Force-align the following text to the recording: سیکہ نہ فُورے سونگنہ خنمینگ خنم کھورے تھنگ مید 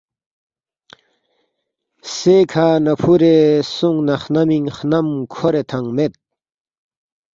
سیکہ 2.13 2.67
نہ 2.83 2.93
فُورے 3.01 3.35
سونگنہ 3.73 4.15
خنمینگ 4.21 4.67
خنم 4.77 5.07
کھورے 5.33 5.61
تھنگ 5.69 5.89
مید 5.95 6.13